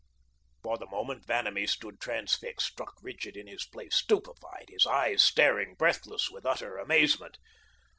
[0.63, 5.75] For the moment, Vanamee stood transfixed, struck rigid in his place, stupefied, his eyes staring,
[5.75, 7.37] breathless with utter amazement.